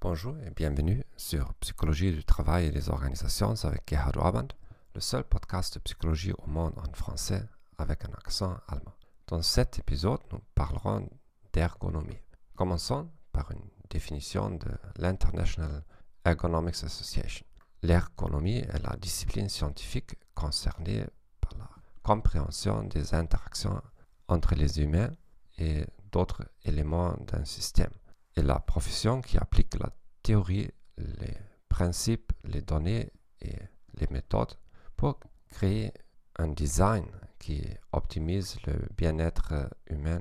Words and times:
Bonjour 0.00 0.36
et 0.46 0.50
bienvenue 0.50 1.02
sur 1.16 1.52
Psychologie 1.54 2.12
du 2.12 2.22
travail 2.22 2.66
et 2.66 2.70
des 2.70 2.88
organisations 2.88 3.56
avec 3.64 3.82
Gerhard 3.90 4.16
Orband, 4.16 4.46
le 4.94 5.00
seul 5.00 5.24
podcast 5.24 5.74
de 5.74 5.80
psychologie 5.80 6.32
au 6.38 6.46
monde 6.46 6.74
en 6.76 6.92
français 6.94 7.42
avec 7.78 8.04
un 8.04 8.12
accent 8.12 8.56
allemand. 8.68 8.94
Dans 9.26 9.42
cet 9.42 9.80
épisode, 9.80 10.20
nous 10.30 10.38
parlerons 10.54 11.10
d'ergonomie. 11.52 12.22
Commençons 12.54 13.10
par 13.32 13.50
une 13.50 13.64
définition 13.90 14.50
de 14.50 14.70
l'International 14.98 15.82
Ergonomics 16.24 16.84
Association. 16.84 17.44
L'ergonomie 17.82 18.58
est 18.58 18.82
la 18.88 18.94
discipline 18.98 19.48
scientifique 19.48 20.14
concernée 20.32 21.06
par 21.40 21.58
la 21.58 21.68
compréhension 22.04 22.84
des 22.84 23.14
interactions 23.14 23.82
entre 24.28 24.54
les 24.54 24.80
humains 24.80 25.10
et 25.58 25.84
d'autres 26.12 26.44
éléments 26.64 27.16
d'un 27.26 27.44
système 27.44 27.90
et 28.38 28.42
la 28.42 28.60
profession 28.60 29.20
qui 29.20 29.36
applique 29.36 29.74
la 29.80 29.90
théorie, 30.22 30.70
les 30.96 31.36
principes, 31.68 32.32
les 32.44 32.62
données 32.62 33.12
et 33.40 33.56
les 33.94 34.06
méthodes 34.10 34.54
pour 34.96 35.18
créer 35.48 35.92
un 36.38 36.48
design 36.48 37.06
qui 37.40 37.64
optimise 37.92 38.56
le 38.66 38.74
bien-être 38.96 39.68
humain 39.88 40.20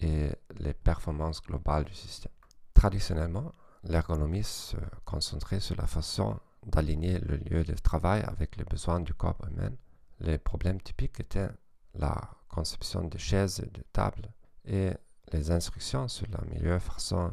et 0.00 0.30
les 0.58 0.72
performances 0.72 1.42
globales 1.42 1.84
du 1.84 1.94
système. 1.94 2.32
Traditionnellement, 2.72 3.52
l'ergonomie 3.84 4.44
se 4.44 4.76
concentrait 5.04 5.60
sur 5.60 5.76
la 5.76 5.86
façon 5.86 6.40
d'aligner 6.66 7.18
le 7.18 7.36
lieu 7.36 7.64
de 7.64 7.74
travail 7.74 8.22
avec 8.22 8.56
les 8.56 8.64
besoins 8.64 9.00
du 9.00 9.12
corps 9.12 9.40
humain. 9.46 9.72
Les 10.20 10.38
problèmes 10.38 10.80
typiques 10.80 11.20
étaient 11.20 11.50
la 11.94 12.30
conception 12.48 13.04
des 13.04 13.18
chaises 13.18 13.60
et 13.60 13.70
de 13.70 13.82
tables 13.92 14.32
et 14.64 14.92
les 15.32 15.50
instructions 15.50 16.08
sur 16.08 16.26
la 16.30 16.40
meilleure 16.50 16.82
façon 16.82 17.30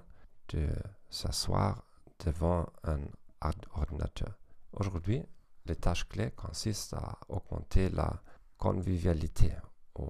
de 0.49 0.67
s'asseoir 1.09 1.83
devant 2.25 2.65
un 2.83 2.99
ordinateur. 3.75 4.37
Aujourd'hui, 4.73 5.23
les 5.65 5.75
tâches 5.75 6.07
clés 6.07 6.31
consistent 6.31 6.93
à 6.93 7.17
augmenter 7.29 7.89
la 7.89 8.21
convivialité 8.57 9.51
ou 9.97 10.07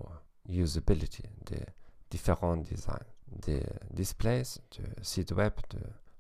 usability 0.48 1.24
des 1.46 1.66
différents 2.10 2.58
designs, 2.58 3.00
des 3.28 3.64
displays, 3.92 4.44
de 4.78 5.04
sites 5.04 5.32
web, 5.32 5.54
de 5.70 5.80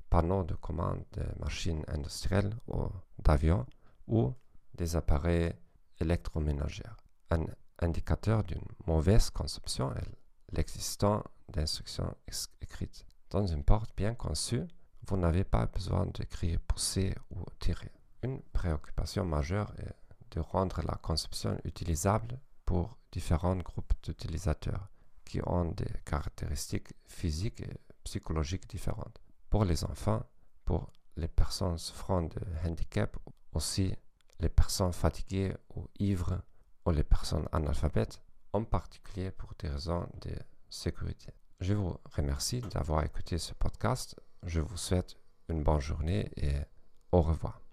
panneaux 0.10 0.44
de 0.44 0.56
commande 0.56 1.04
de 1.14 1.24
machines 1.40 1.84
industrielles 1.88 2.56
ou 2.68 2.88
d'avions 3.20 3.66
ou 4.08 4.34
des 4.74 4.96
appareils 4.96 5.54
électroménagers. 6.00 6.84
Un 7.32 7.46
indicateur 7.80 8.44
d'une 8.44 8.66
mauvaise 8.86 9.30
conception 9.30 9.94
est 9.96 10.56
l'existence 10.56 11.24
d'instructions 11.50 12.16
écrites. 12.62 13.06
Dans 13.36 13.46
une 13.46 13.66
porte 13.66 13.94
bien 13.98 14.16
conçue, 14.16 14.64
vous 15.08 15.18
n'avez 15.18 15.44
pas 15.44 15.66
besoin 15.66 16.06
d'écrire 16.06 16.58
pousser 16.62 17.14
ou 17.32 17.44
tirer. 17.60 17.92
Une 18.24 18.42
préoccupation 18.42 19.26
majeure 19.26 19.74
est 19.78 19.94
de 20.32 20.40
rendre 20.40 20.82
la 20.88 20.96
conception 20.96 21.60
utilisable 21.66 22.40
pour 22.64 22.98
différents 23.12 23.58
groupes 23.58 23.92
d'utilisateurs 24.02 24.88
qui 25.26 25.42
ont 25.46 25.66
des 25.66 25.92
caractéristiques 26.06 26.94
physiques 27.08 27.60
et 27.60 27.78
psychologiques 28.06 28.70
différentes. 28.70 29.20
Pour 29.50 29.66
les 29.66 29.84
enfants, 29.84 30.24
pour 30.64 30.90
les 31.18 31.28
personnes 31.28 31.78
souffrant 31.78 32.22
de 32.22 32.40
handicap, 32.66 33.18
aussi 33.52 33.94
les 34.40 34.48
personnes 34.48 34.94
fatiguées 34.94 35.54
ou 35.76 35.90
ivres 36.00 36.42
ou 36.86 36.92
les 36.92 37.04
personnes 37.04 37.50
analphabètes, 37.52 38.22
en 38.54 38.64
particulier 38.64 39.32
pour 39.32 39.52
des 39.60 39.68
raisons 39.68 40.08
de 40.22 40.32
sécurité. 40.70 41.34
Je 41.62 41.74
vous 41.74 41.98
remercie 42.16 42.62
d'avoir 42.62 43.04
écouté 43.04 43.38
ce 43.38 43.54
podcast. 43.54 44.20
Je 44.44 44.60
vous 44.60 44.78
souhaite 44.78 45.18
une 45.48 45.64
bonne 45.64 45.80
journée 45.80 46.30
et 46.36 46.52
au 47.12 47.22
revoir. 47.22 47.65